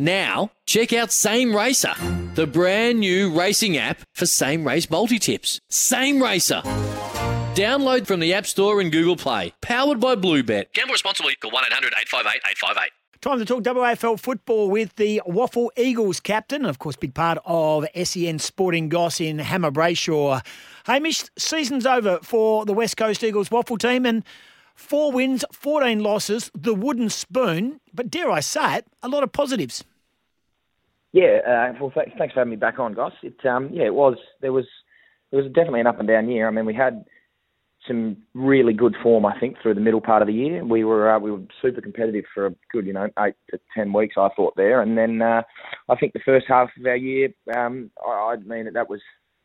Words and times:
Now, 0.00 0.52
check 0.64 0.92
out 0.92 1.10
Same 1.10 1.52
Racer, 1.56 1.92
the 2.34 2.46
brand 2.46 3.00
new 3.00 3.36
racing 3.36 3.76
app 3.76 3.98
for 4.14 4.26
same 4.26 4.64
race 4.64 4.88
multi 4.88 5.18
tips. 5.18 5.60
Same 5.70 6.22
Racer. 6.22 6.62
Download 7.54 8.06
from 8.06 8.20
the 8.20 8.32
App 8.32 8.46
Store 8.46 8.80
and 8.80 8.92
Google 8.92 9.16
Play. 9.16 9.54
Powered 9.60 9.98
by 9.98 10.14
Bluebet. 10.14 10.72
Gamble 10.72 10.92
responsibly. 10.92 11.34
Call 11.34 11.50
1 11.50 11.64
800 11.64 11.92
858 11.98 12.42
858. 12.48 12.90
Time 13.20 13.40
to 13.40 13.44
talk 13.44 13.64
WAFL 13.64 14.20
football 14.20 14.70
with 14.70 14.94
the 14.94 15.20
WAFL 15.26 15.70
Eagles 15.76 16.20
captain, 16.20 16.60
and 16.60 16.70
of 16.70 16.78
course, 16.78 16.94
big 16.94 17.14
part 17.14 17.38
of 17.44 17.84
SEN 18.00 18.38
Sporting 18.38 18.88
Goss 18.88 19.20
in 19.20 19.40
Hammer 19.40 19.72
Brayshaw. 19.72 20.46
Hamish, 20.84 21.24
season's 21.36 21.86
over 21.86 22.20
for 22.22 22.64
the 22.64 22.72
West 22.72 22.96
Coast 22.96 23.24
Eagles 23.24 23.48
WAFL 23.48 23.80
team 23.80 24.06
and 24.06 24.22
four 24.76 25.10
wins, 25.10 25.44
14 25.52 26.00
losses, 26.00 26.52
the 26.54 26.72
wooden 26.72 27.10
spoon, 27.10 27.80
but 27.92 28.08
dare 28.08 28.30
I 28.30 28.38
say 28.38 28.76
it, 28.76 28.86
a 29.02 29.08
lot 29.08 29.24
of 29.24 29.32
positives. 29.32 29.82
Yeah, 31.18 31.38
uh, 31.44 31.72
well, 31.80 31.90
th- 31.90 32.14
thanks 32.16 32.32
for 32.32 32.40
having 32.40 32.50
me 32.50 32.56
back 32.56 32.78
on, 32.78 32.94
Goss. 32.94 33.12
It, 33.24 33.44
um, 33.44 33.70
yeah, 33.72 33.86
it 33.86 33.94
was. 33.94 34.16
There 34.40 34.52
was, 34.52 34.66
there 35.32 35.42
was 35.42 35.50
definitely 35.52 35.80
an 35.80 35.88
up 35.88 35.98
and 35.98 36.06
down 36.06 36.28
year. 36.28 36.46
I 36.46 36.52
mean, 36.52 36.64
we 36.64 36.74
had 36.74 37.04
some 37.88 38.18
really 38.34 38.72
good 38.72 38.94
form, 39.02 39.26
I 39.26 39.36
think, 39.40 39.56
through 39.60 39.74
the 39.74 39.80
middle 39.80 40.00
part 40.00 40.22
of 40.22 40.28
the 40.28 40.34
year. 40.34 40.64
We 40.64 40.84
were 40.84 41.10
uh, 41.10 41.18
we 41.18 41.32
were 41.32 41.40
super 41.60 41.80
competitive 41.80 42.24
for 42.32 42.46
a 42.46 42.54
good, 42.70 42.86
you 42.86 42.92
know, 42.92 43.08
eight 43.18 43.34
to 43.50 43.58
ten 43.74 43.92
weeks, 43.92 44.14
I 44.16 44.28
thought 44.36 44.54
there, 44.56 44.80
and 44.80 44.96
then 44.96 45.20
uh, 45.20 45.42
I 45.88 45.96
think 45.96 46.12
the 46.12 46.20
first 46.24 46.46
half 46.48 46.68
of 46.78 46.86
our 46.86 46.94
year, 46.94 47.30
um, 47.56 47.90
I, 48.06 48.34
I 48.34 48.36
mean, 48.36 48.72
that 48.72 48.88
was 48.88 49.00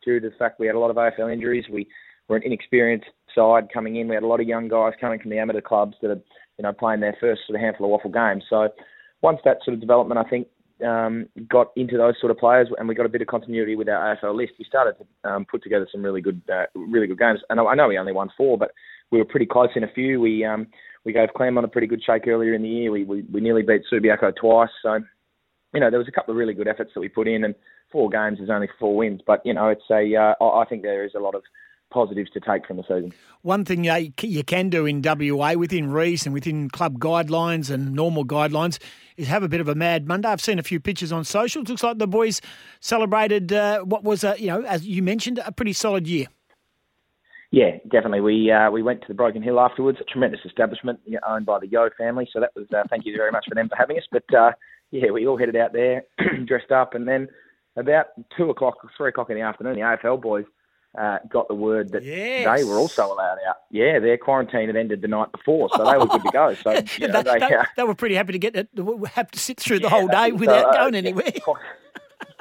due 0.06 0.20
to 0.20 0.30
the 0.30 0.36
fact 0.36 0.60
we 0.60 0.68
had 0.68 0.76
a 0.76 0.80
lot 0.80 0.92
of 0.92 0.98
AFL 0.98 1.34
injuries. 1.34 1.66
We 1.72 1.88
were 2.28 2.36
an 2.36 2.44
inexperienced 2.44 3.08
side 3.34 3.70
coming 3.74 3.96
in. 3.96 4.08
We 4.08 4.16
had 4.16 4.24
a 4.24 4.28
lot 4.28 4.42
of 4.42 4.48
young 4.48 4.68
guys 4.68 4.94
coming 5.02 5.20
from 5.20 5.32
the 5.32 5.40
amateur 5.40 5.62
clubs 5.62 5.96
that 6.04 6.12
are, 6.12 6.22
you 6.60 6.64
know, 6.64 6.74
playing 6.74 7.00
their 7.00 7.18
first 7.20 7.42
sort 7.48 7.56
of 7.56 7.62
handful 7.62 7.96
of 7.96 8.02
WAFL 8.02 8.14
games. 8.14 8.44
So 8.48 8.70
once 9.24 9.40
that 9.44 9.58
sort 9.66 9.74
of 9.74 9.82
development, 9.82 10.20
I 10.24 10.30
think, 10.30 10.48
um, 10.86 11.28
got 11.50 11.72
into 11.76 11.98
those 11.98 12.16
sort 12.20 12.32
of 12.32 12.38
players, 12.38 12.68
and 12.78 12.88
we 12.88 12.96
got 12.96 13.06
a 13.06 13.10
bit 13.10 13.22
of 13.22 13.28
continuity 13.28 13.76
with 13.76 13.90
our 13.90 14.16
AFL 14.16 14.36
list. 14.36 14.54
We 14.60 14.66
started 14.66 14.96
to 14.98 15.30
um, 15.30 15.46
put 15.46 15.64
together 15.64 15.88
some 15.92 16.04
really 16.04 16.22
good, 16.22 16.42
uh, 16.52 16.66
really 16.76 17.08
good 17.08 17.20
games. 17.20 17.40
And 17.50 17.60
I 17.60 17.76
know 17.76 17.88
we 17.88 17.98
only 17.98 18.14
won 18.14 18.30
four, 18.36 18.58
but 18.58 18.72
we 19.12 19.20
were 19.20 19.26
pretty 19.26 19.46
close 19.46 19.70
in 19.76 19.84
a 19.84 19.92
few. 19.92 20.20
We 20.20 20.44
um, 20.44 20.68
we 21.06 21.14
gave 21.14 21.30
Claremont 21.36 21.66
a 21.66 21.70
pretty 21.70 21.88
good 21.88 22.04
shake 22.04 22.28
earlier 22.28 22.54
in 22.54 22.64
the 22.64 22.70
year. 22.70 22.92
We 22.92 23.04
we, 23.04 23.24
we 23.32 23.42
nearly 23.42 23.62
beat 23.62 23.84
Subiaco 23.92 24.36
twice. 24.36 24.70
So 24.82 25.00
you 25.74 25.80
know 25.80 25.90
there 25.90 26.00
was 26.00 26.08
a 26.08 26.12
couple 26.12 26.32
of 26.32 26.38
really 26.38 26.54
good 26.54 26.68
efforts 26.68 26.92
that 26.94 27.00
we 27.00 27.10
put 27.10 27.28
in, 27.28 27.44
and 27.44 27.56
four 27.92 28.10
games 28.10 28.40
is 28.40 28.50
only 28.50 28.70
four 28.80 28.96
wins. 28.96 29.22
But 29.26 29.46
you 29.46 29.54
know 29.54 29.70
it's 29.70 29.90
a 29.92 30.16
uh, 30.16 30.44
I 30.44 30.66
think 30.66 30.82
there 30.82 31.06
is 31.06 31.14
a 31.16 31.20
lot 31.20 31.36
of 31.36 31.44
positives 31.94 32.30
to 32.32 32.40
take 32.40 32.66
from 32.66 32.78
the 32.78 32.84
season. 32.84 33.14
One 33.44 33.64
thing 33.64 33.84
you 33.84 34.44
can 34.44 34.70
do 34.70 34.86
in 34.86 35.02
WA 35.04 35.54
within 35.54 35.92
reason, 35.92 36.34
within 36.34 36.70
club 36.70 37.00
guidelines 37.00 37.70
and 37.70 37.94
normal 37.94 38.26
guidelines, 38.26 38.80
is 39.16 39.28
have 39.28 39.44
a 39.44 39.48
bit 39.48 39.62
of 39.62 39.68
a 39.68 39.76
mad 39.76 40.08
Monday. 40.08 40.28
I've 40.28 40.42
seen 40.42 40.60
a 40.60 40.64
few 40.64 40.80
pictures 40.80 41.12
on 41.12 41.24
socials. 41.24 41.70
Looks 41.70 41.84
like 41.84 42.00
the 42.00 42.08
boys 42.08 42.42
celebrated 42.80 43.54
uh, 43.54 43.82
what 43.82 44.04
was, 44.04 44.24
a, 44.24 44.36
you 44.40 44.48
know, 44.48 44.64
as 44.64 44.86
you 44.86 45.04
mentioned, 45.04 45.40
a 45.46 45.52
pretty 45.52 45.74
solid 45.74 46.08
year. 46.08 46.28
Yeah, 47.52 47.78
definitely. 47.84 48.22
We 48.22 48.50
uh, 48.50 48.72
we 48.72 48.82
went 48.82 49.02
to 49.02 49.08
the 49.08 49.14
Broken 49.14 49.44
Hill 49.44 49.60
afterwards, 49.60 50.00
a 50.02 50.04
tremendous 50.06 50.40
establishment 50.44 51.00
owned 51.28 51.46
by 51.46 51.60
the 51.60 51.68
Yo 51.68 51.88
family. 51.96 52.28
So 52.34 52.40
that 52.40 52.50
was 52.56 52.66
uh, 52.76 52.82
thank 52.90 53.06
you 53.06 53.16
very 53.16 53.30
much 53.30 53.46
for 53.48 53.54
them 53.54 53.70
for 53.70 53.76
having 53.76 53.96
us. 53.96 54.06
But 54.12 54.24
uh, 54.34 54.54
yeah, 54.90 55.12
we 55.12 55.28
all 55.28 55.38
headed 55.38 55.56
out 55.56 55.72
there, 55.72 56.04
dressed 56.46 56.72
up, 56.72 56.96
and 56.96 57.08
then 57.08 57.28
about 57.76 58.08
two 58.36 58.50
o'clock, 58.50 58.78
three 58.98 59.10
o'clock 59.10 59.30
in 59.30 59.36
the 59.36 59.44
afternoon, 59.44 59.76
the 59.76 59.82
AFL 59.82 60.20
boys 60.20 60.46
uh, 61.00 61.18
got 61.28 61.48
the 61.48 61.56
word 61.56 61.92
that 61.92 62.04
yes. 62.04 62.46
they 62.46 62.64
were 62.64 62.76
also 62.76 63.06
allowed 63.06 63.38
out. 63.48 63.58
Yeah, 63.72 64.00
their 64.00 64.18
quarantine 64.18 64.68
had 64.68 64.76
ended 64.76 65.02
the 65.02 65.08
night 65.08 65.32
before, 65.32 65.70
so 65.76 65.84
they 65.84 65.98
were 65.98 66.06
good 66.06 66.24
to 66.24 66.32
go. 66.32 66.54
So 66.56 66.72
you 66.98 67.08
know, 67.08 67.24
they, 67.24 67.40
they, 67.40 67.56
uh, 67.56 67.64
they, 67.76 67.84
were 67.84 67.96
pretty 67.96 68.16
happy 68.16 68.34
to 68.34 68.40
get 68.40 68.56
it, 68.56 68.70
have 69.16 69.32
to 69.32 69.40
sit 69.40 69.60
through 69.60 69.80
the 69.80 69.90
whole 69.90 70.08
day 70.08 70.32
without 70.32 70.64
so, 70.64 70.70
uh, 70.70 70.84
going 70.84 70.96
anywhere. 70.96 71.32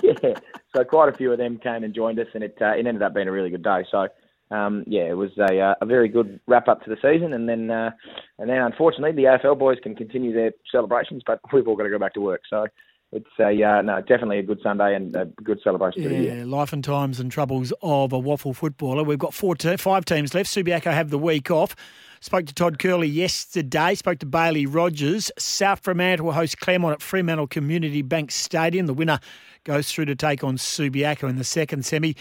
Yeah, 0.02 0.14
yeah, 0.20 0.34
so 0.74 0.82
quite 0.82 1.08
a 1.10 1.16
few 1.16 1.30
of 1.30 1.38
them 1.38 1.58
came 1.58 1.84
and 1.84 1.94
joined 1.94 2.18
us, 2.18 2.26
and 2.34 2.42
it 2.42 2.58
uh, 2.60 2.72
it 2.72 2.88
ended 2.88 3.02
up 3.02 3.14
being 3.14 3.28
a 3.28 3.32
really 3.32 3.50
good 3.50 3.62
day. 3.62 3.84
So. 3.90 4.08
Um, 4.50 4.84
yeah, 4.86 5.04
it 5.04 5.16
was 5.16 5.30
a, 5.38 5.58
uh, 5.58 5.74
a 5.80 5.86
very 5.86 6.08
good 6.08 6.38
wrap 6.46 6.68
up 6.68 6.84
to 6.84 6.90
the 6.90 6.96
season, 6.96 7.32
and 7.32 7.48
then 7.48 7.70
uh, 7.70 7.90
and 8.38 8.50
then 8.50 8.58
unfortunately 8.60 9.12
the 9.12 9.22
AFL 9.22 9.58
boys 9.58 9.78
can 9.82 9.96
continue 9.96 10.34
their 10.34 10.52
celebrations, 10.70 11.22
but 11.26 11.40
we've 11.54 11.66
all 11.66 11.74
got 11.74 11.84
to 11.84 11.88
go 11.88 11.98
back 11.98 12.12
to 12.14 12.20
work. 12.20 12.42
So 12.50 12.66
it's 13.12 13.28
a 13.38 13.62
uh, 13.62 13.82
no, 13.82 14.00
definitely 14.00 14.38
a 14.38 14.42
good 14.42 14.60
Sunday 14.62 14.94
and 14.94 15.14
a 15.14 15.26
good 15.26 15.60
celebration. 15.62 16.02
Yeah, 16.02 16.44
life 16.46 16.72
and 16.72 16.82
times 16.82 17.20
and 17.20 17.30
troubles 17.30 17.72
of 17.82 18.12
a 18.12 18.18
WAFL 18.18 18.56
footballer. 18.56 19.04
We've 19.04 19.18
got 19.18 19.34
four, 19.34 19.54
te- 19.54 19.76
five 19.76 20.06
teams 20.06 20.34
left. 20.34 20.48
Subiaco 20.48 20.92
have 20.92 21.10
the 21.10 21.18
week 21.18 21.50
off. 21.50 21.76
Spoke 22.20 22.46
to 22.46 22.54
Todd 22.54 22.78
Curley 22.78 23.08
yesterday. 23.08 23.94
Spoke 23.96 24.20
to 24.20 24.26
Bailey 24.26 24.64
Rogers. 24.64 25.30
South 25.38 25.80
Fremantle 25.80 26.26
will 26.26 26.32
host 26.32 26.58
Claremont 26.60 26.94
at 26.94 27.02
Fremantle 27.02 27.48
Community 27.48 28.00
Bank 28.00 28.30
Stadium. 28.30 28.86
The 28.86 28.94
winner 28.94 29.20
goes 29.64 29.92
through 29.92 30.06
to 30.06 30.14
take 30.14 30.42
on 30.42 30.56
Subiaco 30.56 31.28
in 31.28 31.36
the 31.36 31.44
second 31.44 31.84
semi. 31.84 32.16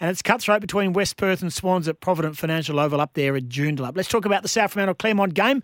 And 0.00 0.10
it's 0.10 0.22
cutthroat 0.22 0.60
between 0.60 0.92
West 0.92 1.16
Perth 1.16 1.42
and 1.42 1.52
Swans 1.52 1.88
at 1.88 2.00
Provident 2.00 2.36
Financial 2.36 2.78
Oval 2.78 3.00
up 3.00 3.14
there 3.14 3.34
at 3.34 3.48
Joondalup. 3.48 3.96
Let's 3.96 4.08
talk 4.08 4.24
about 4.24 4.42
the 4.42 4.48
South 4.48 4.72
Fremantle 4.72 4.94
Claremont 4.94 5.34
game. 5.34 5.62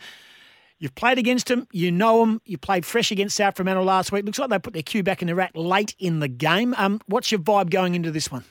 You've 0.78 0.94
played 0.94 1.18
against 1.18 1.46
them, 1.46 1.66
you 1.72 1.90
know 1.90 2.20
them. 2.20 2.40
You 2.44 2.58
played 2.58 2.84
fresh 2.84 3.10
against 3.10 3.36
South 3.36 3.56
Fremantle 3.56 3.84
last 3.84 4.12
week. 4.12 4.24
Looks 4.24 4.38
like 4.38 4.50
they 4.50 4.58
put 4.58 4.72
their 4.72 4.82
cue 4.82 5.02
back 5.02 5.22
in 5.22 5.28
the 5.28 5.34
rack 5.34 5.52
late 5.54 5.94
in 5.98 6.18
the 6.18 6.28
game. 6.28 6.74
Um, 6.76 7.00
what's 7.06 7.30
your 7.30 7.40
vibe 7.40 7.70
going 7.70 7.94
into 7.94 8.10
this 8.10 8.30
one? 8.30 8.44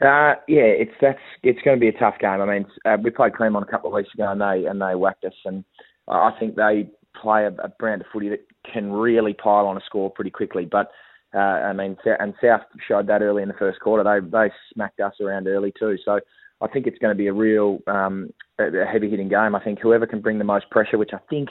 Uh, 0.00 0.34
yeah, 0.46 0.62
it's 0.62 0.92
that's 1.00 1.18
it's 1.42 1.60
going 1.62 1.76
to 1.76 1.80
be 1.80 1.88
a 1.88 1.98
tough 1.98 2.18
game. 2.20 2.40
I 2.40 2.44
mean, 2.44 2.66
uh, 2.84 2.96
we 3.02 3.10
played 3.10 3.34
Claremont 3.34 3.66
a 3.66 3.70
couple 3.70 3.90
of 3.90 3.94
weeks 3.94 4.10
ago, 4.14 4.30
and 4.30 4.40
they 4.40 4.68
and 4.68 4.80
they 4.80 4.94
whacked 4.94 5.24
us. 5.24 5.32
And 5.44 5.64
I 6.06 6.32
think 6.38 6.54
they 6.54 6.88
play 7.20 7.44
a, 7.44 7.52
a 7.62 7.68
brand 7.68 8.02
of 8.02 8.06
footy 8.12 8.28
that 8.28 8.46
can 8.70 8.92
really 8.92 9.34
pile 9.34 9.66
on 9.66 9.76
a 9.76 9.80
score 9.84 10.10
pretty 10.10 10.30
quickly. 10.30 10.66
But 10.66 10.90
uh, 11.34 11.38
I 11.38 11.72
mean, 11.72 11.96
and 12.04 12.34
South 12.40 12.62
showed 12.86 13.08
that 13.08 13.22
early 13.22 13.42
in 13.42 13.48
the 13.48 13.54
first 13.54 13.80
quarter. 13.80 14.04
They 14.04 14.26
they 14.28 14.52
smacked 14.72 15.00
us 15.00 15.14
around 15.20 15.48
early 15.48 15.72
too. 15.78 15.96
So 16.04 16.20
I 16.60 16.68
think 16.68 16.86
it's 16.86 16.98
going 16.98 17.14
to 17.14 17.18
be 17.18 17.28
a 17.28 17.32
real 17.32 17.78
um, 17.86 18.32
a 18.58 18.84
heavy 18.84 19.10
hitting 19.10 19.28
game. 19.28 19.54
I 19.54 19.62
think 19.62 19.78
whoever 19.80 20.06
can 20.06 20.20
bring 20.20 20.38
the 20.38 20.44
most 20.44 20.68
pressure, 20.70 20.98
which 20.98 21.12
I 21.12 21.18
think 21.30 21.50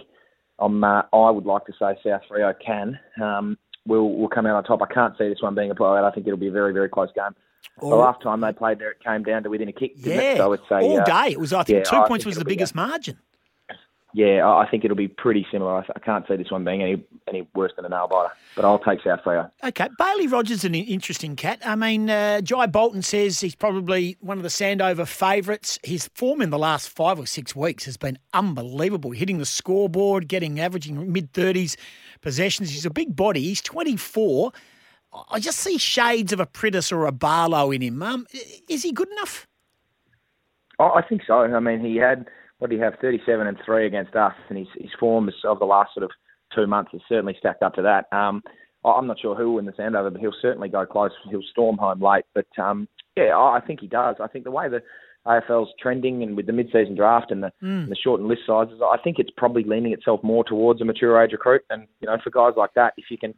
um, 0.59 0.83
uh, 0.83 1.03
I 1.13 1.29
would 1.29 1.45
like 1.45 1.65
to 1.65 1.73
say 1.73 1.97
South 2.03 2.21
Freo 2.29 2.53
can, 2.63 2.99
um, 3.21 3.57
will 3.85 4.15
will 4.15 4.27
come 4.27 4.45
out 4.45 4.55
on 4.55 4.63
top. 4.63 4.81
I 4.81 4.93
can't 4.93 5.17
see 5.17 5.29
this 5.29 5.41
one 5.41 5.55
being 5.55 5.71
a 5.71 5.75
blowout. 5.75 6.03
I 6.03 6.11
think 6.11 6.27
it'll 6.27 6.39
be 6.39 6.47
a 6.47 6.51
very 6.51 6.73
very 6.73 6.89
close 6.89 7.09
game. 7.15 7.35
the 7.79 7.87
last 7.87 8.21
time 8.21 8.41
they 8.41 8.51
played 8.51 8.79
there, 8.79 8.91
it 8.91 9.03
came 9.03 9.23
down 9.23 9.43
to 9.43 9.49
within 9.49 9.69
a 9.69 9.73
kick. 9.73 9.93
Yeah, 9.95 10.15
it? 10.15 10.37
so 10.37 10.53
it's 10.53 10.63
a, 10.69 10.75
all 10.75 11.01
uh, 11.01 11.05
day. 11.05 11.31
It 11.31 11.39
was 11.39 11.53
I 11.53 11.63
think 11.63 11.77
yeah, 11.77 11.83
two 11.83 11.95
I 11.97 12.07
points 12.07 12.23
think 12.23 12.35
was 12.35 12.37
the 12.37 12.45
biggest 12.45 12.75
margin 12.75 13.17
yeah, 14.13 14.47
I 14.47 14.67
think 14.69 14.85
it'll 14.85 14.97
be 14.97 15.09
pretty 15.09 15.45
similar. 15.51 15.85
I 15.95 15.99
can't 15.99 16.25
see 16.27 16.37
this 16.37 16.49
one 16.49 16.63
being 16.63 16.81
any 16.81 17.03
any 17.27 17.47
worse 17.53 17.73
than 17.75 17.85
a 17.85 17.89
nail 17.89 18.07
biter, 18.07 18.33
but 18.55 18.63
I'll 18.65 18.79
take 18.79 19.01
South 19.03 19.19
Freo. 19.23 19.51
Okay, 19.63 19.89
Bailey 19.97 20.27
Rogers 20.27 20.59
is 20.59 20.65
an 20.65 20.75
interesting 20.75 21.35
cat. 21.35 21.59
I 21.65 21.75
mean, 21.75 22.09
uh, 22.09 22.41
Jai 22.41 22.67
Bolton 22.67 23.01
says 23.01 23.41
he's 23.41 23.53
probably 23.53 24.17
one 24.21 24.37
of 24.37 24.43
the 24.43 24.49
Sandover 24.49 25.05
favourites. 25.05 25.77
His 25.83 26.09
form 26.15 26.41
in 26.41 26.49
the 26.49 26.57
last 26.57 26.89
five 26.89 27.19
or 27.19 27.25
six 27.25 27.55
weeks 27.55 27.85
has 27.85 27.97
been 27.97 28.17
unbelievable. 28.33 29.11
Hitting 29.11 29.39
the 29.39 29.45
scoreboard, 29.45 30.27
getting 30.27 30.59
averaging 30.59 31.11
mid 31.11 31.33
thirties 31.33 31.75
possessions. 32.21 32.71
He's 32.71 32.85
a 32.85 32.89
big 32.89 33.15
body. 33.15 33.41
He's 33.41 33.61
twenty 33.61 33.97
four. 33.97 34.51
I 35.31 35.39
just 35.39 35.59
see 35.59 35.77
shades 35.77 36.33
of 36.33 36.39
a 36.39 36.45
Priddis 36.45 36.91
or 36.91 37.05
a 37.05 37.11
Barlow 37.11 37.71
in 37.71 37.81
him. 37.81 38.01
Um, 38.01 38.25
is 38.69 38.83
he 38.83 38.91
good 38.91 39.09
enough? 39.09 39.47
Oh, 40.79 40.91
I 40.95 41.01
think 41.01 41.23
so. 41.25 41.39
I 41.39 41.59
mean, 41.59 41.79
he 41.79 41.95
had 41.95 42.27
what 42.59 42.69
do 42.69 42.75
you 42.75 42.81
have, 42.81 42.93
37 43.01 43.47
and 43.47 43.57
3 43.65 43.85
against 43.85 44.15
us, 44.15 44.33
and 44.49 44.57
his, 44.57 44.67
his 44.79 44.91
form 44.99 45.29
of 45.45 45.59
the 45.59 45.65
last 45.65 45.93
sort 45.93 46.03
of 46.03 46.11
two 46.55 46.67
months 46.67 46.91
has 46.91 47.01
certainly 47.07 47.35
stacked 47.37 47.63
up 47.63 47.75
to 47.75 47.81
that. 47.83 48.05
Um, 48.15 48.41
I'm 48.85 49.07
not 49.07 49.19
sure 49.19 49.35
who 49.35 49.49
will 49.49 49.55
win 49.55 49.65
the 49.65 49.73
Sandover, 49.73 50.11
but 50.11 50.21
he'll 50.21 50.31
certainly 50.41 50.69
go 50.69 50.85
close. 50.85 51.11
He'll 51.29 51.41
storm 51.51 51.77
home 51.77 52.01
late. 52.01 52.25
But 52.33 52.47
um, 52.61 52.87
yeah, 53.15 53.37
I 53.37 53.59
think 53.65 53.81
he 53.81 53.87
does. 53.87 54.15
I 54.21 54.27
think 54.27 54.45
the 54.45 54.51
way 54.51 54.69
the 54.69 54.81
AFL's 55.25 55.73
trending 55.79 56.23
and 56.23 56.37
with 56.37 56.45
the 56.45 56.53
mid-season 56.53 56.95
draft 56.95 57.31
and 57.31 57.43
the, 57.43 57.51
mm. 57.61 57.83
and 57.83 57.91
the 57.91 57.97
shortened 58.01 58.29
list 58.29 58.41
sizes, 58.47 58.79
I 58.81 58.97
think 59.03 59.17
it's 59.19 59.31
probably 59.35 59.63
leaning 59.63 59.91
itself 59.91 60.23
more 60.23 60.43
towards 60.43 60.81
a 60.81 60.85
mature 60.85 61.21
age 61.21 61.33
recruit. 61.33 61.63
And 61.69 61.87
you 61.99 62.07
know, 62.07 62.17
for 62.23 62.29
guys 62.29 62.53
like 62.55 62.73
that, 62.75 62.93
if 62.97 63.05
you 63.11 63.17
can 63.17 63.33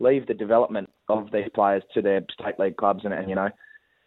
leave 0.00 0.26
the 0.26 0.34
development 0.34 0.90
of 1.08 1.28
these 1.32 1.48
players 1.54 1.82
to 1.94 2.02
their 2.02 2.22
state 2.38 2.58
league 2.58 2.76
clubs 2.76 3.04
and, 3.04 3.14
and 3.14 3.28
you 3.28 3.34
know 3.34 3.48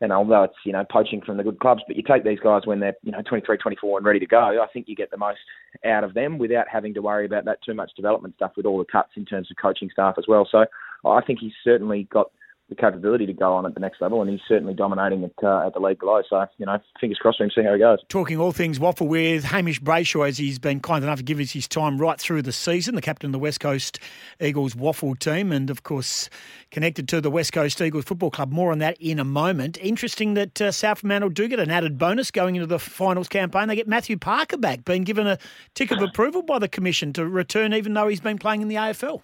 and 0.03 0.11
although 0.11 0.43
it's 0.43 0.55
you 0.65 0.73
know 0.73 0.83
poaching 0.91 1.21
from 1.25 1.37
the 1.37 1.43
good 1.43 1.59
clubs, 1.59 1.81
but 1.87 1.95
you 1.95 2.03
take 2.03 2.23
these 2.23 2.39
guys 2.39 2.63
when 2.65 2.79
they're 2.79 2.95
you 3.03 3.11
know 3.11 3.21
23, 3.27 3.57
24 3.57 3.97
and 3.97 4.05
ready 4.05 4.19
to 4.19 4.27
go. 4.27 4.61
I 4.61 4.67
think 4.71 4.87
you 4.87 4.95
get 4.95 5.09
the 5.09 5.17
most 5.17 5.39
out 5.85 6.03
of 6.03 6.13
them 6.13 6.37
without 6.37 6.67
having 6.71 6.93
to 6.95 7.01
worry 7.01 7.25
about 7.25 7.45
that 7.45 7.59
too 7.65 7.73
much 7.73 7.91
development 7.95 8.35
stuff 8.35 8.51
with 8.57 8.65
all 8.65 8.77
the 8.77 8.85
cuts 8.85 9.11
in 9.15 9.25
terms 9.25 9.49
of 9.49 9.57
coaching 9.57 9.89
staff 9.89 10.15
as 10.17 10.25
well. 10.27 10.47
So 10.51 10.65
I 11.05 11.21
think 11.21 11.39
he's 11.39 11.53
certainly 11.63 12.03
got 12.11 12.31
the 12.69 12.75
capability 12.75 13.25
to 13.25 13.33
go 13.33 13.53
on 13.53 13.65
at 13.65 13.73
the 13.73 13.79
next 13.79 14.01
level, 14.01 14.21
and 14.21 14.29
he's 14.29 14.39
certainly 14.47 14.73
dominating 14.73 15.23
at, 15.23 15.43
uh, 15.43 15.67
at 15.67 15.73
the 15.73 15.79
league 15.79 15.99
below. 15.99 16.21
So, 16.29 16.45
you 16.57 16.65
know, 16.65 16.79
fingers 16.99 17.17
crossed 17.19 17.37
for 17.37 17.43
him, 17.43 17.51
see 17.53 17.63
how 17.63 17.73
he 17.73 17.79
goes. 17.79 17.99
Talking 18.07 18.39
all 18.39 18.51
things 18.53 18.79
WAFL 18.79 19.07
with 19.07 19.43
Hamish 19.43 19.81
Brayshaw, 19.81 20.27
as 20.27 20.37
he's 20.37 20.59
been 20.59 20.79
kind 20.79 21.03
enough 21.03 21.17
to 21.17 21.23
give 21.23 21.39
us 21.39 21.51
his 21.51 21.67
time 21.67 21.97
right 21.97 22.19
through 22.19 22.41
the 22.41 22.53
season, 22.53 22.95
the 22.95 23.01
captain 23.01 23.27
of 23.27 23.31
the 23.33 23.39
West 23.39 23.59
Coast 23.59 23.99
Eagles 24.39 24.75
WAFL 24.75 25.19
team, 25.19 25.51
and 25.51 25.69
of 25.69 25.83
course, 25.83 26.29
connected 26.71 27.07
to 27.09 27.19
the 27.19 27.29
West 27.29 27.51
Coast 27.51 27.81
Eagles 27.81 28.05
Football 28.05 28.31
Club. 28.31 28.51
More 28.51 28.71
on 28.71 28.79
that 28.79 28.97
in 28.99 29.19
a 29.19 29.25
moment. 29.25 29.77
Interesting 29.81 30.33
that 30.35 30.61
uh, 30.61 30.71
South 30.71 30.99
Fremantle 30.99 31.29
do 31.29 31.47
get 31.49 31.59
an 31.59 31.69
added 31.69 31.97
bonus 31.97 32.31
going 32.31 32.55
into 32.55 32.67
the 32.67 32.79
finals 32.79 33.27
campaign. 33.27 33.67
They 33.67 33.75
get 33.75 33.87
Matthew 33.87 34.17
Parker 34.17 34.57
back, 34.57 34.85
being 34.85 35.03
given 35.03 35.27
a 35.27 35.37
tick 35.75 35.91
of 35.91 36.01
approval 36.01 36.41
by 36.41 36.59
the 36.59 36.69
Commission 36.69 37.11
to 37.13 37.27
return, 37.27 37.73
even 37.73 37.93
though 37.93 38.07
he's 38.07 38.21
been 38.21 38.37
playing 38.37 38.61
in 38.61 38.69
the 38.69 38.75
AFL. 38.75 39.21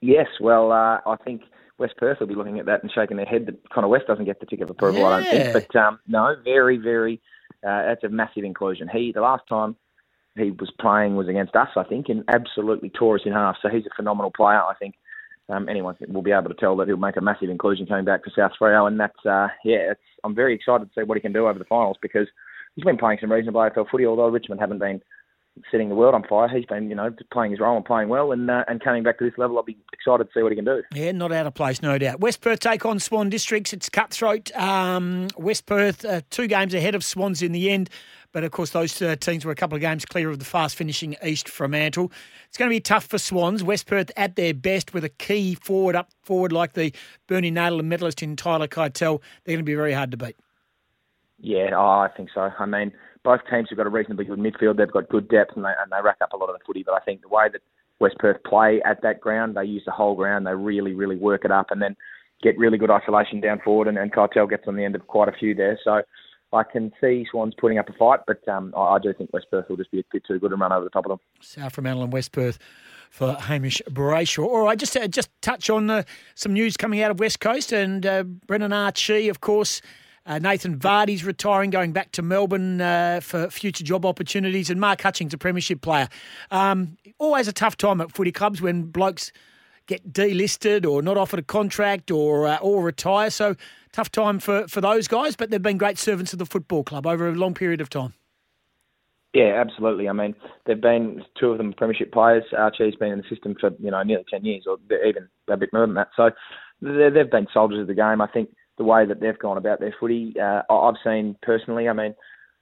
Yes, 0.00 0.26
well, 0.38 0.70
uh, 0.70 1.00
I 1.06 1.16
think 1.24 1.40
West 1.78 1.96
Perth 1.96 2.20
will 2.20 2.26
be 2.26 2.34
looking 2.34 2.58
at 2.58 2.66
that 2.66 2.82
and 2.82 2.92
shaking 2.92 3.16
their 3.16 3.26
head 3.26 3.46
that 3.46 3.68
Connor 3.70 3.88
West 3.88 4.06
doesn't 4.06 4.24
get 4.24 4.40
the 4.40 4.46
ticket 4.46 4.64
of 4.64 4.70
approval. 4.70 5.00
Yeah. 5.00 5.08
I 5.08 5.22
don't 5.22 5.52
think, 5.52 5.68
but 5.72 5.78
um, 5.78 5.98
no, 6.06 6.36
very, 6.44 6.76
very. 6.76 7.20
Uh, 7.66 7.82
that's 7.86 8.04
a 8.04 8.08
massive 8.08 8.44
inclusion. 8.44 8.88
He 8.88 9.12
the 9.12 9.20
last 9.20 9.42
time 9.48 9.76
he 10.36 10.50
was 10.50 10.70
playing 10.80 11.16
was 11.16 11.28
against 11.28 11.54
us, 11.54 11.68
I 11.76 11.84
think, 11.84 12.08
and 12.08 12.24
absolutely 12.28 12.90
tore 12.90 13.16
us 13.16 13.22
in 13.24 13.32
half. 13.32 13.56
So 13.62 13.68
he's 13.68 13.86
a 13.86 13.94
phenomenal 13.94 14.32
player. 14.34 14.60
I 14.60 14.74
think 14.78 14.94
um, 15.48 15.68
anyone 15.68 15.96
will 16.08 16.22
be 16.22 16.32
able 16.32 16.48
to 16.48 16.54
tell 16.54 16.76
that 16.76 16.88
he'll 16.88 16.96
make 16.96 17.16
a 17.16 17.20
massive 17.20 17.50
inclusion 17.50 17.86
coming 17.86 18.04
back 18.04 18.24
to 18.24 18.30
South 18.34 18.52
Freo, 18.60 18.86
and 18.86 18.98
that's 18.98 19.26
uh, 19.26 19.48
yeah, 19.64 19.92
it's, 19.92 20.00
I'm 20.22 20.34
very 20.34 20.54
excited 20.54 20.84
to 20.84 20.90
see 21.00 21.04
what 21.04 21.16
he 21.16 21.20
can 21.20 21.32
do 21.32 21.46
over 21.46 21.58
the 21.58 21.64
finals 21.64 21.96
because 22.00 22.28
he's 22.74 22.84
been 22.84 22.98
playing 22.98 23.18
some 23.20 23.32
reasonable 23.32 23.60
AFL 23.60 23.88
footy, 23.90 24.06
although 24.06 24.28
Richmond 24.28 24.60
haven't 24.60 24.78
been 24.78 25.02
setting 25.70 25.88
the 25.88 25.94
world 25.94 26.14
on 26.14 26.24
fire. 26.24 26.48
He's 26.48 26.64
been, 26.64 26.88
you 26.88 26.96
know, 26.96 27.14
playing 27.32 27.52
his 27.52 27.60
role 27.60 27.76
and 27.76 27.84
playing 27.84 28.08
well, 28.08 28.32
and 28.32 28.50
uh, 28.50 28.64
and 28.68 28.82
coming 28.82 29.02
back 29.02 29.18
to 29.18 29.24
this 29.24 29.38
level, 29.38 29.56
I'll 29.56 29.62
be 29.62 29.76
excited 29.92 30.24
to 30.24 30.30
see 30.34 30.42
what 30.42 30.52
he 30.52 30.56
can 30.56 30.64
do. 30.64 30.82
Yeah, 30.92 31.12
not 31.12 31.32
out 31.32 31.46
of 31.46 31.54
place, 31.54 31.82
no 31.82 31.98
doubt. 31.98 32.20
West 32.20 32.40
Perth 32.40 32.60
take 32.60 32.84
on 32.84 32.98
Swan 32.98 33.30
Districts. 33.30 33.72
It's 33.72 33.88
cutthroat. 33.88 34.54
Um, 34.56 35.28
West 35.36 35.66
Perth 35.66 36.04
uh, 36.04 36.22
two 36.30 36.46
games 36.46 36.74
ahead 36.74 36.94
of 36.94 37.04
Swans 37.04 37.42
in 37.42 37.52
the 37.52 37.70
end. 37.70 37.90
But 38.32 38.42
of 38.42 38.50
course, 38.50 38.70
those 38.70 39.00
uh, 39.00 39.14
teams 39.14 39.44
were 39.44 39.52
a 39.52 39.54
couple 39.54 39.76
of 39.76 39.80
games 39.80 40.04
clear 40.04 40.28
of 40.28 40.40
the 40.40 40.44
fast 40.44 40.74
finishing 40.74 41.14
East 41.22 41.48
Fremantle. 41.48 42.10
It's 42.48 42.58
going 42.58 42.68
to 42.68 42.74
be 42.74 42.80
tough 42.80 43.06
for 43.06 43.16
Swans. 43.16 43.62
West 43.62 43.86
Perth 43.86 44.10
at 44.16 44.34
their 44.34 44.52
best 44.52 44.92
with 44.92 45.04
a 45.04 45.08
key 45.08 45.54
forward 45.54 45.94
up 45.94 46.10
forward 46.22 46.50
like 46.50 46.72
the 46.72 46.92
Bernie 47.28 47.52
Naylor 47.52 47.84
medalist 47.84 48.24
in 48.24 48.34
Tyler 48.34 48.66
Keitel. 48.66 49.20
They're 49.44 49.54
going 49.54 49.58
to 49.58 49.62
be 49.62 49.76
very 49.76 49.92
hard 49.92 50.10
to 50.10 50.16
beat. 50.16 50.36
Yeah, 51.44 51.70
oh, 51.74 52.00
I 52.00 52.08
think 52.16 52.30
so. 52.34 52.50
I 52.58 52.64
mean, 52.64 52.90
both 53.22 53.40
teams 53.50 53.68
have 53.68 53.76
got 53.76 53.86
a 53.86 53.90
reasonably 53.90 54.24
good 54.24 54.38
midfield. 54.38 54.78
They've 54.78 54.90
got 54.90 55.10
good 55.10 55.28
depth 55.28 55.52
and 55.56 55.64
they, 55.64 55.72
and 55.80 55.92
they 55.92 56.02
rack 56.02 56.16
up 56.22 56.32
a 56.32 56.36
lot 56.38 56.48
of 56.48 56.56
the 56.58 56.64
footy. 56.64 56.82
But 56.82 56.94
I 56.94 57.00
think 57.00 57.20
the 57.20 57.28
way 57.28 57.48
that 57.52 57.60
West 58.00 58.16
Perth 58.18 58.42
play 58.44 58.80
at 58.84 59.02
that 59.02 59.20
ground, 59.20 59.54
they 59.54 59.64
use 59.64 59.82
the 59.84 59.92
whole 59.92 60.14
ground. 60.14 60.46
They 60.46 60.54
really, 60.54 60.94
really 60.94 61.16
work 61.16 61.44
it 61.44 61.50
up 61.50 61.70
and 61.70 61.82
then 61.82 61.96
get 62.42 62.56
really 62.56 62.78
good 62.78 62.90
isolation 62.90 63.40
down 63.40 63.60
forward. 63.62 63.88
And, 63.88 63.98
and 63.98 64.10
Keitel 64.10 64.48
gets 64.48 64.64
on 64.66 64.76
the 64.76 64.84
end 64.86 64.94
of 64.94 65.06
quite 65.06 65.28
a 65.28 65.32
few 65.32 65.54
there. 65.54 65.78
So 65.84 66.00
I 66.54 66.62
can 66.62 66.92
see 66.98 67.26
Swans 67.30 67.52
putting 67.58 67.78
up 67.78 67.90
a 67.90 67.92
fight, 67.92 68.20
but 68.26 68.46
um, 68.48 68.72
I, 68.74 68.80
I 68.80 68.98
do 68.98 69.12
think 69.12 69.30
West 69.34 69.46
Perth 69.50 69.68
will 69.68 69.76
just 69.76 69.90
be 69.90 70.00
a 70.00 70.04
bit 70.12 70.24
too 70.26 70.38
good 70.38 70.52
and 70.52 70.60
run 70.60 70.72
over 70.72 70.84
the 70.84 70.90
top 70.90 71.04
of 71.04 71.10
them. 71.10 71.18
South 71.42 71.74
Fremantle 71.74 72.04
and 72.04 72.12
West 72.12 72.32
Perth 72.32 72.58
for 73.10 73.34
Hamish 73.34 73.82
Brayshaw. 73.90 74.44
All 74.44 74.64
right, 74.64 74.78
just 74.78 74.96
uh, 74.96 75.08
just 75.08 75.28
touch 75.42 75.68
on 75.68 75.90
uh, 75.90 76.04
some 76.34 76.54
news 76.54 76.78
coming 76.78 77.02
out 77.02 77.10
of 77.10 77.20
West 77.20 77.40
Coast 77.40 77.72
and 77.72 78.06
uh, 78.06 78.22
Brennan 78.22 78.72
Archie, 78.72 79.28
of 79.28 79.40
course, 79.40 79.82
uh, 80.26 80.38
Nathan 80.38 80.78
Vardy's 80.78 81.24
retiring, 81.24 81.70
going 81.70 81.92
back 81.92 82.12
to 82.12 82.22
Melbourne 82.22 82.80
uh, 82.80 83.20
for 83.22 83.50
future 83.50 83.84
job 83.84 84.06
opportunities, 84.06 84.70
and 84.70 84.80
Mark 84.80 85.02
Hutchings, 85.02 85.34
a 85.34 85.38
premiership 85.38 85.80
player. 85.80 86.08
Um, 86.50 86.96
always 87.18 87.48
a 87.48 87.52
tough 87.52 87.76
time 87.76 88.00
at 88.00 88.12
footy 88.12 88.32
clubs 88.32 88.60
when 88.60 88.84
blokes 88.84 89.32
get 89.86 90.12
delisted 90.12 90.86
or 90.86 91.02
not 91.02 91.18
offered 91.18 91.40
a 91.40 91.42
contract 91.42 92.10
or 92.10 92.46
uh, 92.46 92.58
or 92.58 92.82
retire. 92.82 93.30
So 93.30 93.54
tough 93.92 94.10
time 94.10 94.38
for, 94.38 94.66
for 94.66 94.80
those 94.80 95.08
guys, 95.08 95.36
but 95.36 95.50
they've 95.50 95.62
been 95.62 95.78
great 95.78 95.98
servants 95.98 96.32
of 96.32 96.38
the 96.38 96.46
football 96.46 96.82
club 96.84 97.06
over 97.06 97.28
a 97.28 97.32
long 97.32 97.54
period 97.54 97.80
of 97.80 97.90
time. 97.90 98.14
Yeah, 99.34 99.60
absolutely. 99.60 100.08
I 100.08 100.12
mean, 100.12 100.34
they've 100.64 100.80
been 100.80 101.24
two 101.38 101.50
of 101.50 101.58
them 101.58 101.72
premiership 101.72 102.12
players. 102.12 102.44
Archie's 102.56 102.94
been 102.94 103.10
in 103.10 103.18
the 103.18 103.28
system 103.28 103.56
for 103.60 103.70
you 103.80 103.90
know 103.90 104.02
nearly 104.02 104.24
ten 104.30 104.44
years, 104.44 104.64
or 104.66 104.78
even 105.06 105.28
a 105.48 105.56
bit 105.56 105.72
more 105.72 105.86
than 105.86 105.96
that. 105.96 106.08
So 106.16 106.30
they've 106.80 107.30
been 107.30 107.48
soldiers 107.52 107.80
of 107.80 107.88
the 107.88 107.94
game. 107.94 108.20
I 108.20 108.28
think 108.28 108.50
the 108.78 108.84
way 108.84 109.06
that 109.06 109.20
they've 109.20 109.38
gone 109.38 109.56
about 109.56 109.80
their 109.80 109.94
footy. 109.98 110.34
Uh, 110.40 110.62
I've 110.70 110.94
seen 111.04 111.36
personally. 111.42 111.88
I 111.88 111.92
mean, 111.92 112.14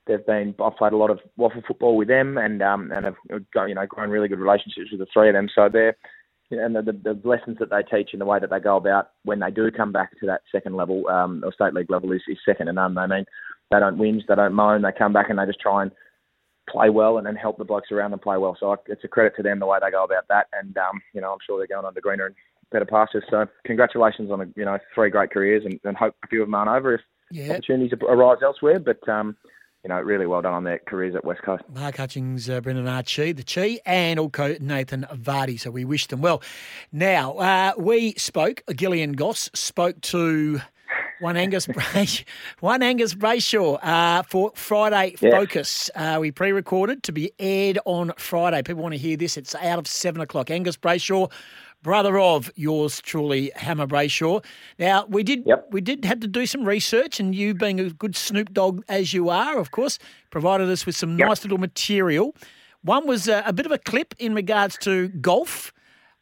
they've 0.06 0.25
been. 0.26 0.55
I've 0.62 0.76
played 0.76 0.93
a 0.93 0.97
lot 0.97 1.11
of 1.11 1.20
WAFL 1.38 1.67
football 1.67 1.97
with 1.97 2.09
them, 2.09 2.38
and 2.38 2.62
um, 2.62 2.91
and 2.93 3.06
have 3.06 3.14
you 3.31 3.75
know 3.75 3.87
grown 3.87 4.11
really 4.11 4.29
good 4.29 4.38
relationships 4.38 4.91
with 4.91 5.00
the 5.00 5.06
three 5.12 5.29
of 5.29 5.35
them. 5.35 5.49
So 5.55 5.69
they're 5.73 5.97
and 6.50 6.76
the, 6.76 6.82
the, 6.82 6.93
the 6.93 7.29
lessons 7.29 7.56
that 7.59 7.70
they 7.70 7.82
teach 7.82 8.11
and 8.12 8.20
the 8.20 8.26
way 8.26 8.38
that 8.38 8.50
they 8.50 8.61
go 8.61 8.76
about 8.76 9.11
when 9.25 9.41
they 9.41 9.50
do 9.50 9.70
come 9.70 9.93
back 9.93 10.11
to 10.20 10.26
that 10.26 10.43
second 10.50 10.76
level 10.76 11.09
um, 11.09 11.43
or 11.44 11.53
state 11.53 11.75
league 11.75 11.91
level 11.91 12.12
is, 12.12 12.23
is 12.29 12.38
second 12.44 12.67
to 12.67 12.73
none. 12.73 12.99
I 12.99 13.06
mean, 13.06 13.25
they 13.70 13.81
don't 13.81 13.99
whinge, 13.99 14.26
they 14.29 14.35
don't 14.35 14.53
moan, 14.53 14.82
they 14.82 14.93
come 14.93 15.12
back 15.12 15.31
and 15.31 15.38
they 15.38 15.47
just 15.47 15.61
try 15.61 15.82
and 15.82 15.91
play 16.69 16.91
well 16.91 17.19
and 17.19 17.26
then 17.26 17.37
help 17.37 17.58
the 17.58 17.65
blokes 17.65 17.91
around 17.91 18.12
them 18.12 18.20
play 18.20 18.37
well. 18.37 18.56
So 18.58 18.76
it's 18.87 19.05
a 19.05 19.08
credit 19.08 19.35
to 19.37 19.43
them 19.43 19.58
the 19.58 19.67
way 19.67 19.79
they 19.81 19.91
go 19.91 20.05
about 20.05 20.29
that, 20.29 20.47
and 20.53 20.76
um, 20.76 21.00
you 21.12 21.20
know 21.20 21.32
I'm 21.32 21.38
sure 21.44 21.58
they're 21.58 21.81
going 21.81 21.93
to 21.93 22.00
greener 22.00 22.26
and 22.26 22.35
better 22.72 22.84
pastures. 22.84 23.24
So 23.30 23.46
congratulations 23.64 24.30
on 24.30 24.40
a, 24.40 24.46
you 24.56 24.64
know 24.64 24.78
three 24.94 25.10
great 25.10 25.30
careers, 25.30 25.64
and, 25.64 25.78
and 25.84 25.96
hope 25.96 26.14
a 26.24 26.28
few 26.28 26.42
of 26.42 26.48
them 26.48 26.54
aren't 26.54 26.70
over 26.70 26.94
if 26.94 27.00
yeah. 27.30 27.52
opportunities 27.52 27.92
arise 28.08 28.38
elsewhere. 28.42 28.78
But 28.80 29.06
um, 29.08 29.36
you 29.84 29.88
know, 29.88 30.00
really 30.00 30.26
well 30.26 30.42
done 30.42 30.54
on 30.54 30.64
their 30.64 30.78
careers 30.78 31.14
at 31.16 31.24
West 31.24 31.42
Coast. 31.42 31.64
Mark 31.74 31.96
Hutchings, 31.96 32.48
uh, 32.48 32.60
Brendan 32.60 32.86
Archie, 32.86 33.32
the 33.32 33.42
Chi, 33.42 33.80
and 33.84 34.20
also 34.20 34.56
Nathan 34.60 35.06
Vardy. 35.12 35.58
So 35.58 35.70
we 35.70 35.84
wish 35.84 36.06
them 36.06 36.20
well. 36.20 36.40
Now, 36.92 37.32
uh, 37.32 37.72
we 37.76 38.12
spoke, 38.12 38.62
Gillian 38.76 39.12
Goss 39.12 39.50
spoke 39.54 40.00
to 40.02 40.60
one 41.19 41.36
Angus 41.36 41.66
Brayshaw, 41.66 42.24
one 42.60 42.82
Angus 42.82 43.14
Brayshaw 43.14 43.78
uh, 43.82 44.22
for 44.22 44.52
Friday 44.54 45.16
yeah. 45.20 45.30
Focus. 45.30 45.90
Uh, 45.96 46.19
we 46.20 46.30
pre-recorded 46.30 47.02
to 47.04 47.12
be 47.12 47.32
aired 47.40 47.78
on 47.84 48.12
Friday. 48.16 48.62
People 48.62 48.82
want 48.82 48.94
to 48.94 48.98
hear 48.98 49.16
this. 49.16 49.36
It's 49.36 49.54
out 49.56 49.80
of 49.80 49.88
seven 49.88 50.20
o'clock. 50.20 50.50
Angus 50.50 50.76
Brayshaw 50.76 51.30
brother 51.82 52.19
of 52.19 52.50
yours 52.55 53.00
truly, 53.00 53.50
Hammer 53.56 53.87
Brayshaw. 53.87 54.44
Now 54.79 55.06
we 55.06 55.23
did 55.23 55.43
yep. 55.46 55.69
we 55.70 55.81
did 55.81 56.05
have 56.05 56.20
to 56.20 56.29
do 56.29 56.46
some 56.46 56.64
research, 56.64 57.20
and 57.20 57.34
you 57.34 57.55
being 57.55 57.81
a 57.81 57.90
good 57.90 58.17
Snoop 58.17 58.52
Dogg 58.52 58.82
as 58.88 59.12
you 59.12 59.29
are, 59.29 59.58
of 59.58 59.70
course, 59.70 59.99
provided 60.31 60.69
us 60.69 60.87
with 60.87 60.96
some 60.96 61.19
yep. 61.19 61.29
nice 61.29 61.43
little 61.43 61.58
material. 61.58 62.34
One 62.82 63.06
was 63.06 63.29
a, 63.29 63.43
a, 63.46 63.52
bit 63.52 63.64
of 63.64 63.73
a 63.73 63.79
clip 63.79 64.14
in 64.19 64.34
regards 64.34 64.76
to 64.79 65.08
golf. 65.08 65.73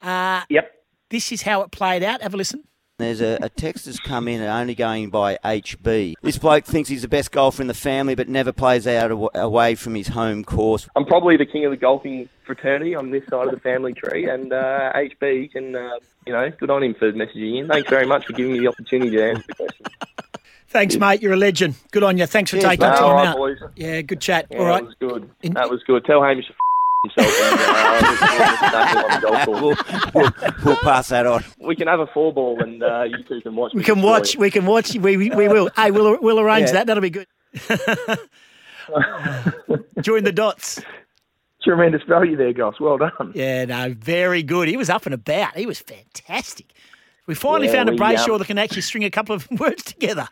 Uh, 0.02 0.42
yep. 0.50 0.72
This 1.08 1.32
is 1.32 1.42
how 1.42 1.62
it 1.62 1.70
played 1.70 2.02
out. 2.02 2.20
Have 2.22 2.34
a 2.34 2.36
listen. 2.36 2.64
There's 3.00 3.20
a, 3.20 3.38
a 3.42 3.48
text 3.48 3.86
that's 3.86 3.98
come 3.98 4.28
in 4.28 4.40
only 4.42 4.74
going 4.74 5.10
by 5.10 5.38
HB. 5.44 6.14
This 6.22 6.38
bloke 6.38 6.64
thinks 6.64 6.88
he's 6.88 7.02
the 7.02 7.08
best 7.08 7.32
golfer 7.32 7.62
in 7.62 7.68
the 7.68 7.74
family, 7.74 8.14
but 8.14 8.28
never 8.28 8.52
plays 8.52 8.86
out 8.86 9.10
away 9.34 9.74
from 9.74 9.94
his 9.94 10.08
home 10.08 10.44
course. 10.44 10.88
I'm 10.96 11.04
probably 11.06 11.36
the 11.36 11.46
king 11.46 11.64
of 11.64 11.70
the 11.70 11.76
golfing 11.76 12.28
fraternity 12.44 12.94
on 12.94 13.10
this 13.10 13.26
side 13.28 13.46
of 13.48 13.54
the 13.54 13.60
family 13.60 13.94
tree, 13.94 14.28
and 14.28 14.52
uh, 14.52 14.92
HB 14.94 15.52
can, 15.52 15.74
uh, 15.76 15.98
you 16.26 16.32
know, 16.32 16.50
good 16.50 16.70
on 16.70 16.82
him 16.82 16.94
for 16.94 17.12
messaging 17.12 17.58
in. 17.60 17.68
Thanks 17.68 17.88
very 17.88 18.06
much 18.06 18.26
for 18.26 18.32
giving 18.32 18.52
me 18.52 18.60
the 18.60 18.68
opportunity 18.68 19.16
to 19.16 19.30
answer 19.30 19.44
the 19.46 19.54
question. 19.54 19.86
Thanks, 20.68 20.96
mate. 20.96 21.20
You're 21.20 21.32
a 21.32 21.36
legend. 21.36 21.74
Good 21.90 22.04
on 22.04 22.16
you. 22.16 22.26
Thanks 22.26 22.52
for 22.52 22.56
Cheers, 22.58 22.70
taking 22.70 22.86
time 22.86 23.26
out. 23.26 23.36
Boys. 23.36 23.58
Yeah, 23.74 24.02
good 24.02 24.20
chat. 24.20 24.46
Yeah, 24.50 24.58
All 24.58 24.66
right. 24.66 24.82
That 24.82 24.86
was 24.86 24.94
good. 25.00 25.30
In- 25.42 25.54
that 25.54 25.68
was 25.68 25.82
good. 25.82 26.04
Tell 26.04 26.22
Hamish 26.22 26.46
to 27.08 27.22
we'll, 29.48 29.74
we'll, 30.14 30.30
we'll, 30.64 30.76
pass 30.76 31.08
that 31.08 31.26
on. 31.26 31.44
We 31.58 31.74
can 31.74 31.88
have 31.88 32.00
a 32.00 32.06
four 32.06 32.32
ball 32.32 32.62
and 32.62 32.82
uh, 32.82 33.04
you 33.04 33.22
two 33.24 33.40
can 33.40 33.56
watch. 33.56 33.72
We 33.74 33.82
can 33.82 34.02
watch. 34.02 34.36
We 34.36 34.50
can 34.50 34.66
watch. 34.66 34.94
We, 34.94 35.16
we, 35.16 35.30
we 35.30 35.48
will. 35.48 35.70
hey, 35.76 35.90
we'll 35.90 36.18
we'll 36.20 36.40
arrange 36.40 36.68
yeah. 36.68 36.84
that. 36.84 36.86
That'll 36.86 37.00
be 37.00 37.10
good. 37.10 37.26
Join 40.00 40.24
the 40.24 40.32
dots. 40.32 40.80
Tremendous 41.62 42.02
value 42.08 42.36
there, 42.36 42.52
Goss. 42.52 42.80
Well 42.80 42.98
done. 42.98 43.32
Yeah, 43.34 43.66
no, 43.66 43.94
very 43.98 44.42
good. 44.42 44.68
He 44.68 44.76
was 44.76 44.90
up 44.90 45.06
and 45.06 45.14
about. 45.14 45.56
He 45.56 45.66
was 45.66 45.78
fantastic. 45.78 46.72
We 47.26 47.34
finally 47.34 47.66
yeah, 47.66 47.74
found 47.74 47.90
a 47.90 47.92
Brayshaw 47.92 48.32
um, 48.32 48.38
that 48.38 48.46
can 48.46 48.58
actually 48.58 48.82
string 48.82 49.04
a 49.04 49.10
couple 49.10 49.34
of 49.34 49.48
words 49.60 49.84
together. 49.84 50.28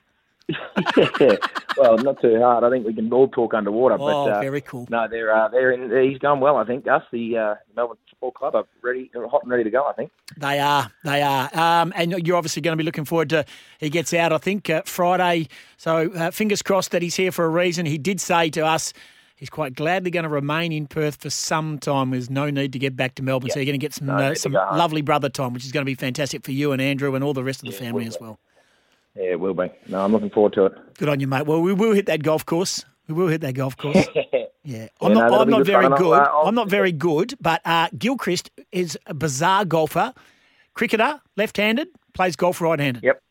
Yeah, 0.48 1.36
well, 1.76 1.98
not 1.98 2.20
too 2.20 2.38
hard. 2.40 2.64
I 2.64 2.70
think 2.70 2.86
we 2.86 2.94
can 2.94 3.12
all 3.12 3.28
talk 3.28 3.52
underwater. 3.54 3.96
Oh, 3.96 4.26
but, 4.26 4.32
uh, 4.32 4.40
very 4.40 4.60
cool. 4.60 4.86
No, 4.90 5.06
they're 5.08 5.34
uh, 5.34 5.48
they're 5.48 5.72
in. 5.72 6.10
He's 6.10 6.18
done 6.20 6.40
well. 6.40 6.56
I 6.56 6.64
think. 6.64 6.86
Us, 6.88 7.02
the 7.12 7.36
uh, 7.36 7.54
Melbourne 7.76 7.98
Football 8.10 8.32
Club, 8.32 8.54
are 8.54 8.66
ready, 8.82 9.10
hot 9.14 9.42
and 9.42 9.50
ready 9.50 9.64
to 9.64 9.70
go. 9.70 9.84
I 9.84 9.92
think 9.92 10.10
they 10.36 10.58
are. 10.58 10.90
They 11.04 11.22
are. 11.22 11.50
Um, 11.52 11.92
and 11.94 12.26
you're 12.26 12.36
obviously 12.36 12.62
going 12.62 12.72
to 12.72 12.80
be 12.80 12.84
looking 12.84 13.04
forward 13.04 13.30
to. 13.30 13.44
He 13.78 13.90
gets 13.90 14.14
out. 14.14 14.32
I 14.32 14.38
think 14.38 14.70
uh, 14.70 14.82
Friday. 14.86 15.48
So 15.76 16.10
uh, 16.12 16.30
fingers 16.30 16.62
crossed 16.62 16.92
that 16.92 17.02
he's 17.02 17.16
here 17.16 17.32
for 17.32 17.44
a 17.44 17.50
reason. 17.50 17.86
He 17.86 17.98
did 17.98 18.20
say 18.20 18.50
to 18.50 18.64
us. 18.64 18.92
He's 19.36 19.50
quite 19.50 19.76
gladly 19.76 20.10
going 20.10 20.24
to 20.24 20.28
remain 20.28 20.72
in 20.72 20.88
Perth 20.88 21.14
for 21.14 21.30
some 21.30 21.78
time. 21.78 22.10
There's 22.10 22.28
no 22.28 22.50
need 22.50 22.72
to 22.72 22.78
get 22.80 22.96
back 22.96 23.14
to 23.16 23.22
Melbourne, 23.22 23.50
so 23.50 23.60
you're 23.60 23.66
going 23.66 23.78
to 23.78 23.84
get 23.84 23.94
some 23.94 24.08
no, 24.08 24.16
uh, 24.16 24.34
some 24.34 24.52
lovely 24.52 25.00
brother 25.00 25.28
time, 25.28 25.52
which 25.52 25.64
is 25.64 25.70
going 25.70 25.82
to 25.82 25.86
be 25.86 25.94
fantastic 25.94 26.42
for 26.42 26.50
you 26.50 26.72
and 26.72 26.82
Andrew 26.82 27.14
and 27.14 27.22
all 27.22 27.34
the 27.34 27.44
rest 27.44 27.60
of 27.60 27.66
the 27.68 27.72
yeah, 27.74 27.78
family 27.78 28.04
as 28.04 28.18
well. 28.20 28.40
Yeah, 29.18 29.32
it 29.32 29.40
will 29.40 29.54
be. 29.54 29.68
No, 29.88 30.04
I'm 30.04 30.12
looking 30.12 30.30
forward 30.30 30.52
to 30.54 30.66
it. 30.66 30.72
Good 30.98 31.08
on 31.08 31.18
you, 31.20 31.26
mate. 31.26 31.46
Well, 31.46 31.60
we 31.60 31.72
will 31.72 31.92
hit 31.92 32.06
that 32.06 32.22
golf 32.22 32.46
course. 32.46 32.84
We 33.08 33.14
will 33.14 33.28
hit 33.28 33.40
that 33.40 33.54
golf 33.54 33.76
course. 33.76 34.06
Yeah, 34.64 34.88
I'm 35.00 35.14
no, 35.14 35.20
not. 35.20 35.30
that'll 35.30 35.40
I'm 35.40 35.50
not 35.50 35.64
very 35.64 35.88
good. 35.88 36.18
uh, 36.20 36.42
I'm 36.44 36.54
not 36.54 36.68
very 36.68 36.92
good. 36.92 37.32
But 37.40 37.62
uh, 37.64 37.88
Gilchrist 37.96 38.50
is 38.70 38.98
a 39.06 39.14
bizarre 39.14 39.64
golfer, 39.64 40.12
cricketer, 40.74 41.22
left-handed, 41.38 41.88
plays 42.12 42.36
golf 42.36 42.60
right-handed. 42.60 43.02
Yep. 43.02 43.22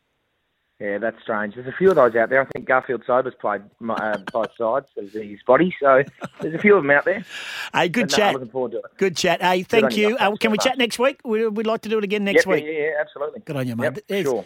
Yeah, 0.79 0.97
that's 0.97 1.21
strange. 1.21 1.53
There's 1.53 1.67
a 1.67 1.71
few 1.77 1.89
of 1.89 1.95
those 1.95 2.15
out 2.15 2.29
there. 2.29 2.41
I 2.41 2.45
think 2.45 2.67
Garfield 2.67 3.03
Sobers 3.05 3.33
played 3.39 3.61
uh, 3.87 4.17
both 4.31 4.49
sides 4.57 4.87
of 4.97 5.11
his 5.11 5.39
body, 5.45 5.75
so 5.79 6.03
there's 6.41 6.55
a 6.55 6.59
few 6.59 6.75
of 6.75 6.83
them 6.83 6.89
out 6.91 7.05
there. 7.05 7.23
Hey, 7.73 7.89
good 7.89 8.09
But 8.09 8.11
no, 8.11 8.17
chat. 8.17 8.27
I'm 8.27 8.33
looking 8.33 8.49
forward 8.51 8.71
to 8.71 8.77
it. 8.77 8.85
Good 8.97 9.15
chat. 9.15 9.41
Hey, 9.41 9.61
thank 9.61 9.85
on 9.85 9.91
you, 9.91 10.09
you. 10.09 10.17
Uh, 10.17 10.35
can 10.37 10.51
we 10.51 10.57
chat 10.57 10.77
next 10.79 10.97
week? 10.97 11.19
We, 11.23 11.47
we'd 11.47 11.67
like 11.67 11.81
to 11.81 11.89
do 11.89 11.99
it 11.99 12.03
again 12.03 12.23
next 12.23 12.45
Yep, 12.45 12.55
week. 12.55 12.63
Yeah, 12.65 12.71
yeah, 12.71 12.79
yeah, 12.79 12.91
absolutely. 12.99 13.41
Good 13.41 13.55
on 13.55 13.67
you, 13.67 13.75
mate. 13.75 13.99
Yep, 14.07 14.23
sure. 14.25 14.45